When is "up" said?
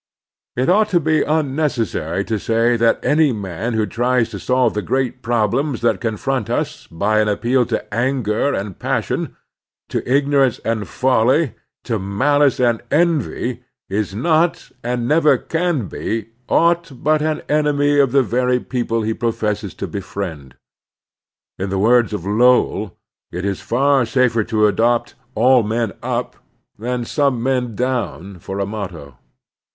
26.01-26.37